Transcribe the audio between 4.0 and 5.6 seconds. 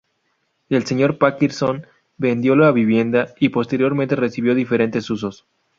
recibió diferentes usos.